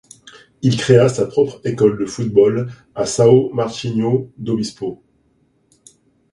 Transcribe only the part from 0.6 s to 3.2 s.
Il crée sa propre école de football à